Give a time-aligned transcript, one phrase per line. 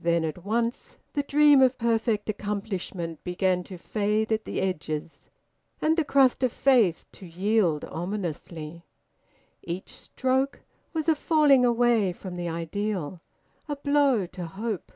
[0.00, 5.28] Then at once the dream of perfect accomplishment began to fade at the edges,
[5.80, 8.82] and the crust of faith to yield ominously.
[9.62, 10.62] Each stroke
[10.92, 13.20] was a falling away from the ideal,
[13.68, 14.90] a blow to hope.